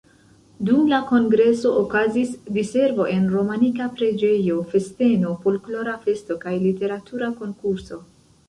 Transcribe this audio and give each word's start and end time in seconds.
Dum 0.67 0.85
la 0.91 0.99
kongreso 1.09 1.73
okazis 1.81 2.31
diservo 2.55 3.05
en 3.17 3.29
romanika 3.35 3.89
preĝejo, 3.99 4.57
festeno, 4.75 5.37
folklora 5.45 5.95
festo 6.07 6.39
kaj 6.47 6.59
literatura 6.69 7.31
konkurso. 7.45 8.05